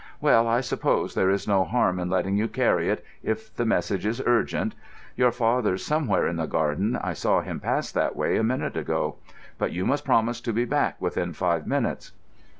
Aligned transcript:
"Well, 0.19 0.47
I 0.47 0.61
suppose 0.61 1.13
there 1.13 1.29
is 1.29 1.47
no 1.47 1.63
harm 1.63 1.99
in 1.99 2.09
letting 2.09 2.35
you 2.35 2.47
carry 2.47 2.89
it, 2.89 3.05
if 3.21 3.55
the 3.55 3.67
message 3.67 4.03
is 4.03 4.19
urgent. 4.25 4.73
Your 5.15 5.31
father's 5.31 5.85
somewhere 5.85 6.25
in 6.25 6.37
the 6.37 6.47
garden; 6.47 6.95
I 6.95 7.13
saw 7.13 7.41
him 7.41 7.59
pass 7.59 7.91
that 7.91 8.15
way 8.15 8.35
a 8.37 8.43
minute 8.43 8.75
ago. 8.75 9.17
But 9.59 9.73
you 9.73 9.85
must 9.85 10.03
promise 10.03 10.41
to 10.41 10.53
be 10.53 10.65
back 10.65 10.99
within 10.99 11.33
five 11.33 11.67
minutes." 11.67 12.13